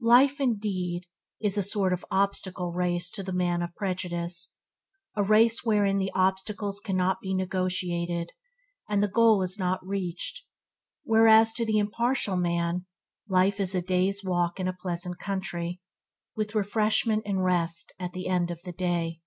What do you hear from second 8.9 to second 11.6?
the goal is not reached; whereas